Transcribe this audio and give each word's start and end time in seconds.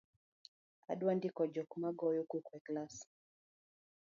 Adwa 0.91 1.11
ndiko 1.17 1.41
jok 1.53 1.69
ma 1.81 1.89
goyo 1.99 2.23
koko 2.31 2.51
e 2.57 2.59
klas 2.65 2.95